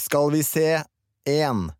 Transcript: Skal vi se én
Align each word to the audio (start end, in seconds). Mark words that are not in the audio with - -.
Skal 0.00 0.30
vi 0.30 0.42
se 0.42 0.84
én 1.28 1.72